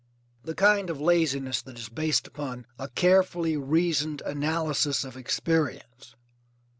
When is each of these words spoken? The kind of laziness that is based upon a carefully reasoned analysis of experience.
The 0.43 0.55
kind 0.55 0.89
of 0.89 0.99
laziness 0.99 1.61
that 1.61 1.77
is 1.77 1.87
based 1.87 2.25
upon 2.25 2.65
a 2.79 2.89
carefully 2.89 3.55
reasoned 3.55 4.21
analysis 4.21 5.03
of 5.03 5.15
experience. 5.15 6.15